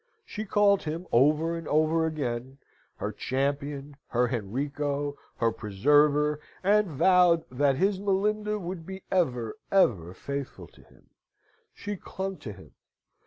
[0.25, 2.57] She called him, over and over again,
[2.95, 10.15] her champion, her Henrico, her preserver, and vowed that his Molinda would be ever, ever
[10.15, 11.11] faithful to him.
[11.71, 12.73] She clung to him.